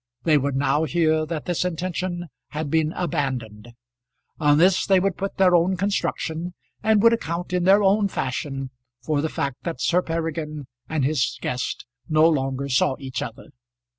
[0.23, 3.73] They would now hear that this intention had been abandoned.
[4.39, 8.71] On this they would put their own construction, and would account in their own fashion
[9.03, 13.49] for the fact that Sir Peregrine and his guest no longer saw each other.